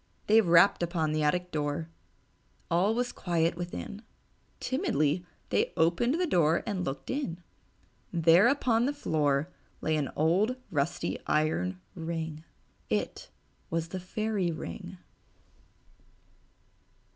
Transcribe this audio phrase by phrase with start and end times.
[0.25, 1.87] They rapped upon the attic door.
[2.71, 4.01] All was quiet within.
[4.59, 7.43] Timidly they opened the door and looked in.
[8.11, 12.43] There upon the floor lay an old rusty iron ring.
[12.89, 13.29] It
[13.69, 14.97] was the Fairy Ring.